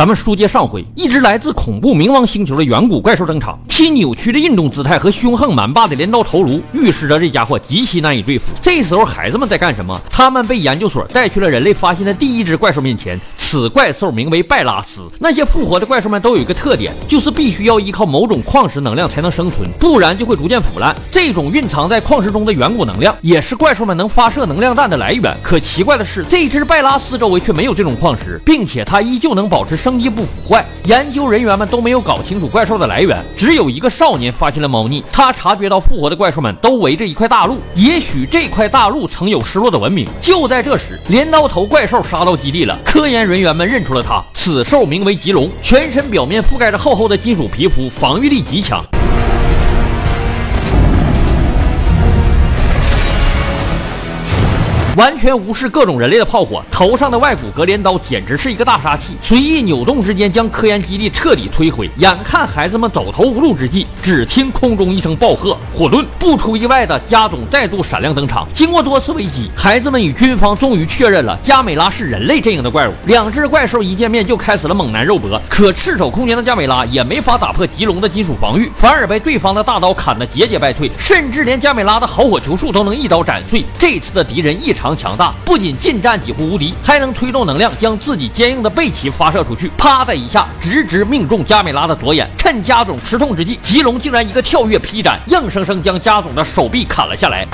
[0.00, 8.46] 咱们书接上回，一只来自恐怖冥王星球的远古怪兽登场，其扭曲的运动姿态和凶横蛮霸的镰刀头颅，预示着这家伙极其难以对付。
[8.62, 10.00] 这时候，孩子们在干什么？
[10.08, 13.20] 他们被研究所带去了人类发现的第一只怪兽面前。
[13.36, 15.02] 此怪兽名为拜拉斯。
[15.18, 20.96] 那些复活的怪兽们都有一个特点，就是必须要依靠某种矿石能量才能生存，不然就会逐渐腐烂。
[21.10, 25.36] 这种蕴藏在矿石中的远古能量，也是怪兽们能发射能量弹的来源。
[25.42, 30.64] 可奇怪的是，这只拜拉斯周围却没有这种矿石，并且它依旧能保持生生机不腐坏。
[30.84, 35.02] 研究人员们都没有搞清楚怪兽的来源，只有一个少年发现了猫腻。
[35.12, 40.06] 他察觉到复活的怪兽们都围着一块大陆，也许这块大陆曾有失落的文明。
[40.20, 44.22] 就在这时，镰刀头怪兽杀到基地了，科研人员们认出了他。
[44.32, 48.84] 此兽名为棘龙，全身表面覆盖着厚厚的金属皮肤，防御力极强。
[54.96, 61.88] 完全无视各种人类的炮火，头上的外骨骼镰刀简直是一个大杀器，随意扭动之间将科研基地彻底摧毁。
[61.98, 68.48] 眼看孩子们走投无路之际，只听空中一声暴喝：“火遁！”不出意外的，加总再度闪亮登场。
[68.52, 72.92] 经过多次危机，孩子们与军方终于确认了加美拉是人类阵营的怪物。
[73.06, 83.64] 两只怪兽一见面就开始了猛男肉搏，可赤手空拳的加美拉也没法打破棘龙的金属防御，反而被对方的大刀砍得节节败退，甚至连加美拉的好火球术都能一刀斩碎。
[83.78, 84.79] 这次的敌人异常。
[84.80, 89.70] 常强大，不仅近战几乎无敌，还能推动能量将自己坚硬的背鳍发射出去。
[89.76, 92.26] 啪的一下，直直命中加美拉的左眼。
[92.38, 97.46] 趁加总吃痛之际，吉隆竟然一个跳跃劈斩，硬生生将加总的手臂砍了下来。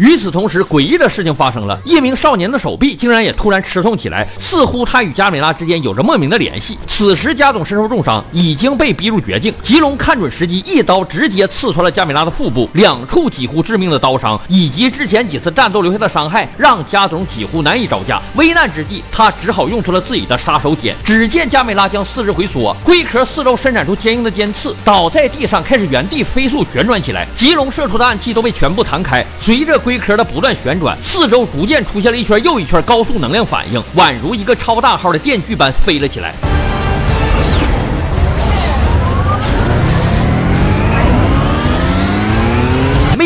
[0.00, 6.78] 与此同时，诡异的事情发生了，一名少年的手臂竟然也突然吃痛起来，似乎他与加美拉之间有着莫名的联系。
[6.86, 9.52] 此时，加总身受重伤，已经被逼入绝境。
[9.62, 18.22] 吉龙看准时机，一刀直接刺穿了加美拉的腹部，两处几乎致命的刀伤，以及之前几次战斗留下的伤害，让加总几乎难以招架。
[18.36, 20.94] 危难之际，他只好用出了自己的杀手锏。
[21.04, 27.28] 只见加美拉将四肢回缩，龟壳四周伸展出坚硬的尖刺，倒在地上开始原地飞速旋转起来。
[27.36, 29.78] 吉龙射出的暗器都被全部弹开，随着。
[29.89, 36.32] 龟龟壳的不断旋转，四周逐渐出现了一圈又一圈高速能量反应，宛如一个超大号的电锯般飞了起来。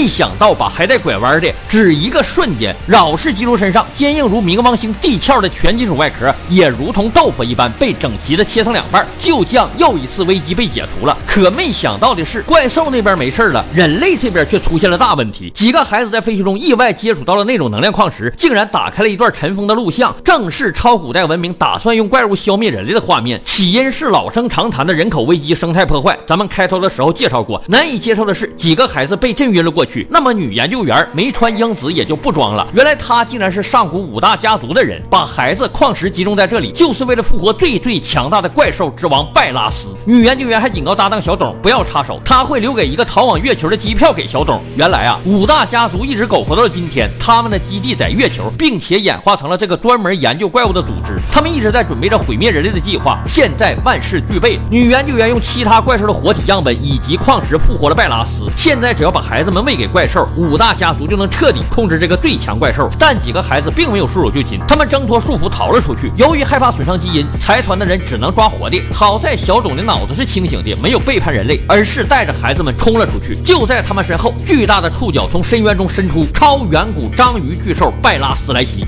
[0.04, 11.16] 没想到吧，还带拐弯的，只一个瞬间，扰氏棘龙身上坚硬如冥王星地壳的全金属外壳，也如同豆腐一般被整齐的切成两半，就将又一次危机被解除了。
[11.26, 15.50] 可没想到的是，怪兽那边没事了，人类这边却出现了大问题。
[15.54, 23.40] 几个孩子在废墟中意外接触到了那种能量矿石，竟然打开了一段尘封的录像，正是超古代文明打算用怪物消灭人类的画面。
[23.42, 26.14] 起因是老生常谈的人口危机、生态破坏。
[26.26, 29.93] 咱们开头的时候介绍过，难以接受的是，几个孩子被震晕了过去。
[30.10, 39.88] 那么女研究员没穿英子也就不装了，原来她竟然是上古五大家族的人，把孩子矿石集中在这里，就是为了复活最最强大的怪兽之王拜拉斯。
[40.06, 44.62] 女研究员还警告搭档小董不要插手，他会留给一个逃往月球的机票给小董。
[44.76, 51.18] 原来啊，五大家族一直苟活到了今天，他们的基地在月球，并且演化成了这个专门研究怪物的组织。
[51.30, 54.58] 他们一直在准备着毁灭人类的计划，现在万事俱备。
[54.70, 59.84] 女研究员用其他怪兽的活体样本以及矿石复活了拜拉斯，现在只要把孩子们喂给。
[59.94, 66.10] 怪兽五大家族就能彻底控制这个最强怪兽，但几个孩子并没有束手就擒，他们挣脱束缚逃了出去。
[66.16, 68.82] 由于害怕损伤基因，财团的人只能抓活的。
[68.92, 73.36] 好在小董的脑子是清醒的，没有背叛人类，而是带着孩子们冲了出去。
[73.44, 78.84] 就在他们身后，巨大的触角从深渊中伸出，超远古章鱼巨兽拜拉斯来袭。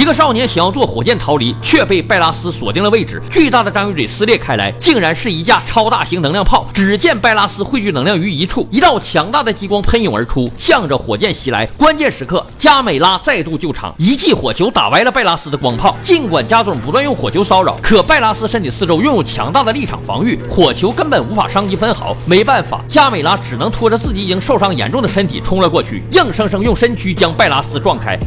[0.00, 3.20] 几个少年想要坐火箭逃离，却被拜拉斯锁定了位置。
[3.30, 6.66] 巨大的章鱼嘴撕裂开来，竟然是一架超大型能量炮。
[6.72, 11.66] 只见拜拉斯汇聚能量于一处，一道强大的激光喷涌而出，向着火箭袭来。
[11.76, 15.94] 关键时刻，加美拉再度救场，一记火球打歪了拜拉斯的光炮。
[16.02, 22.16] 尽管加总不断用火球骚扰，可拜拉斯身体四周拥有强大的立场防御，火球根本无法伤及分毫。
[22.24, 28.18] 没办法，加美拉只能拖着自己已经受伤严重的身体冲了过去，硬生生用身躯将拜拉斯撞开。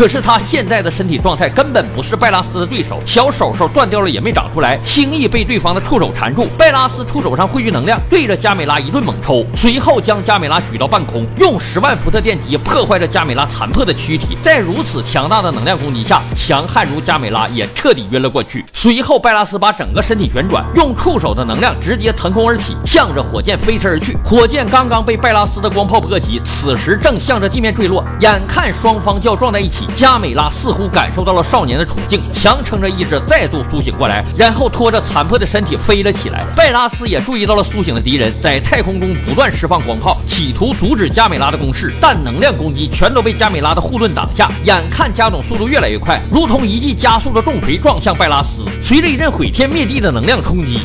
[0.00, 6.48] 可是他现在的身体状态根本不是拜拉斯的对手，小手手断掉了也没长出来，轻易被对方的触手缠住。
[6.56, 14.38] 拜拉斯触手上汇聚能量，对着加美拉一顿猛抽，随后将加美拉举到半空，用十万伏特电击破坏着加美拉残破的躯体。
[14.40, 18.64] 在如此强大的能量攻击下，强悍如加美拉也彻底晕了过去。
[18.72, 24.16] 随后，拜拉斯把整个身体旋转，用触手的能量直接腾空而起，向着火箭飞驰而去。
[24.24, 28.02] 火箭刚刚被拜拉斯的光炮波及，此时正向着地面坠落。
[28.20, 29.88] 眼看双方就要撞在一起。
[29.94, 36.44] 加美拉似乎感受到了少年的处境，强撑着意志再度苏醒过来，然后拖着残破的身体飞了起来。
[36.56, 44.50] 拜拉斯也注意到了苏醒的敌人，在太空中不断释放光炮，企图阻止加美拉的攻势，但能量攻击全都被加美拉的护盾挡下。
[44.64, 50.80] 眼看加总速度越来越快，如同一记加速的重锤撞向拜拉斯，随着一阵毁天灭地的能量冲击。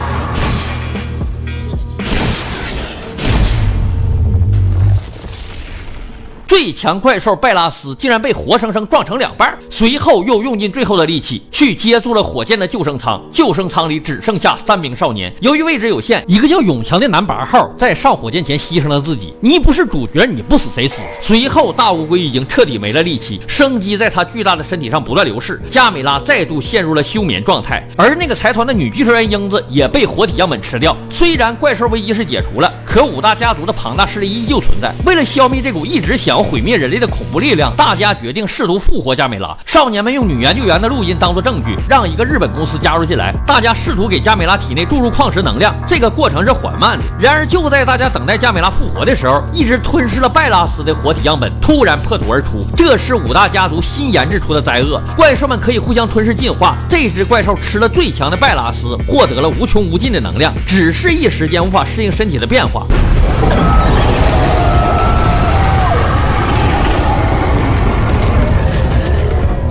[6.55, 13.21] 最强怪兽拜拉斯竟然被活生生撞成两半，随后又用尽最后的力气去接住了火箭的救生舱。
[13.29, 19.33] 救生舱里只剩下三名少年，由于位置有限，一个叫永强的男八号在上火箭前牺牲了自己。
[19.41, 21.01] 你不是主角，你不死谁死？
[21.19, 25.61] 随后大乌龟已经彻底没了力气，生机在他巨大的身体上不断流逝。
[25.69, 30.95] 加美拉再度陷入了休眠状态，而那个财团的女技术员英子也被活体样本吃掉。
[31.09, 34.93] 虽然怪兽危机是解除了，可五大家族的庞大势力依旧存在。
[35.05, 36.44] 为了消灭这股一直想。
[36.49, 39.55] 毁灭人类的恐怖力量，大家决定试图复活加美拉。
[39.65, 43.33] 少年们用女研究员的录音当做证据，让一个日本公司加入进来。
[43.45, 47.03] 大家试图给加美拉体内注入矿石能量，这个过程是缓慢的。
[47.19, 52.65] 然而就在大家等待加美拉复活的时候，一只吞噬了拜拉斯的活体样本突然破土而出。
[52.77, 56.77] 这是五大家族新研制出的灾厄，怪兽们可以互相吞噬进化。
[56.87, 62.85] 这只怪兽吃了最强的拜拉斯，获得了无穷无尽的能量，只是一时间无法适应身体的变化。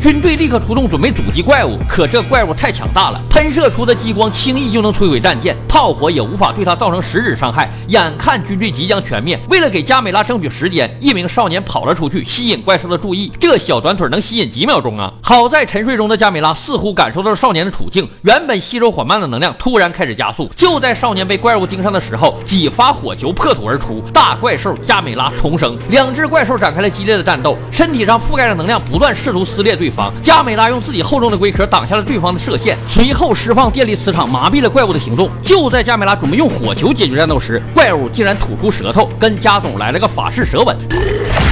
[0.05, 1.79] 军队立刻出动，准备阻击怪物。
[1.89, 7.73] 可这怪物太强大了，喷射出的激光轻易就能摧毁战舰，炮火也无法对它造成实质伤害。
[7.89, 13.33] 眼看军队即将全灭，为了给加美拉争取时间，一名少年跑了出去，吸引怪兽的注意。
[13.41, 15.11] 这小短腿能吸引几秒钟啊！
[15.23, 20.51] 好在沉睡中的加美拉似乎感受到了少年的处境，原本吸收缓慢的能量突然开始加速。
[20.55, 25.79] 就在少年被怪物盯上的时候，几发火球破土而出，大怪兽加美拉重生。
[25.89, 29.94] 两只怪兽展开了激烈的战斗，身体上覆盖着能量，不断试图撕裂对方。
[30.23, 35.31] 加美拉用自己厚重的龟壳挡下了对方的射线，随后释放电力磁场麻痹了怪物的行动。
[35.43, 41.44] 就在加美拉准备用火球解决战斗时，怪物竟然吐出舌头，跟加总来了个法式舌吻。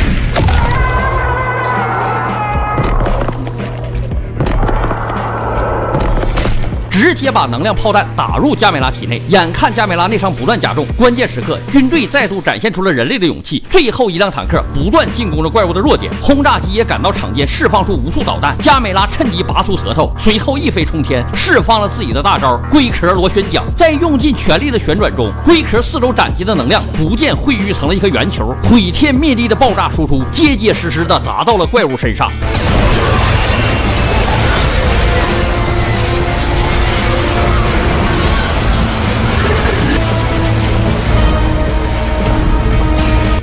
[7.02, 13.60] 直接把能量炮弹打入加美拉体内，眼看加美拉内伤不断加重，关键时刻军队再度展现出了人类的勇气。
[13.68, 18.56] 最后一辆坦克不断进攻着怪物的弱点，轰炸机也赶到场间，释放出无数导弹。
[18.62, 23.64] 加美拉趁机拔出舌头，随后一飞冲天，释放了自己的大招龟壳螺旋桨。
[23.76, 32.30] 在用尽全力的旋转中，龟壳四周斩击的能量逐渐汇聚成了一颗圆球，毁天灭地的爆炸输出结结实实的砸到了怪物身上。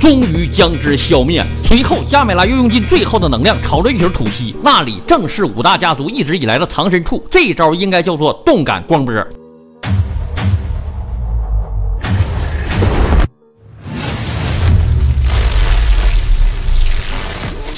[0.00, 1.44] 终于将之消灭。
[1.62, 7.24] 随后，加美拉又用尽最后的能量朝着月球吐息，那里正是五大家族一直以来的藏身处。
[7.30, 9.14] 这一招应该叫做动感光波。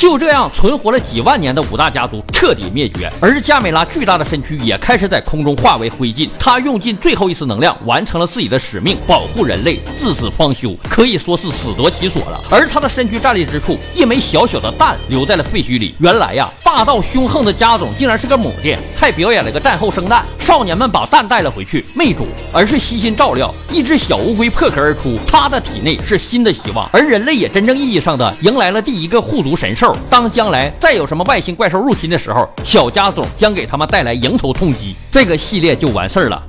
[0.02, 6.28] 就这样，存活了几万年的五大家族彻底灭绝，而加美拉巨大的身躯也开始在空中化为灰烬。
[6.40, 12.40] 他用尽最后一丝能量，完成了自己的使命，保护人类，至死方休，可以说是死得其所了。
[12.50, 15.94] 而他的身躯站立之处，一枚小小的蛋留在了废墟里。
[16.00, 20.24] 原来呀，霸道凶横的家总竟然是个母的，还表演了个战后生蛋。
[20.40, 23.54] 少年们把蛋带了回去，没煮，而是悉心照料。
[23.72, 29.91] 一只小乌龟破壳而出，它的体内是新的希望，而人类也真正意义上的迎来了第一个护族神兽。
[30.10, 36.42] 当将来再有什么外星怪兽入侵的时候，小家总将给他们带来迎头痛击，这个系列就完事儿了。